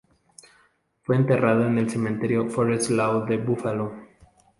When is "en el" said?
1.67-1.87